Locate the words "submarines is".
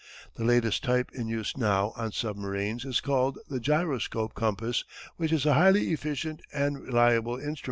2.11-3.01